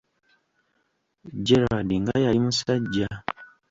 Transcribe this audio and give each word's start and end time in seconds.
Gerald 1.45 1.89
nga 2.01 2.15
yali 2.23 2.39
musajja! 2.45 3.09